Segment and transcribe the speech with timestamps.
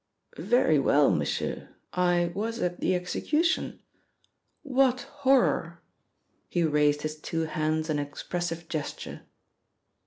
[0.39, 1.75] "Very well, m'sieur.
[1.93, 3.83] I was at the execution.
[4.63, 5.83] What horror!"
[6.49, 9.21] He raised his two hands in an expressive gesture.